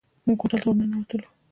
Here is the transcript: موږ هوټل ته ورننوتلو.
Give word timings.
موږ 0.25 0.37
هوټل 0.41 0.59
ته 0.61 0.67
ورننوتلو. 0.67 1.27